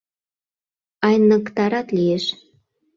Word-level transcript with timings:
—Айныктарат 1.07 1.87
лиеш... 1.97 2.25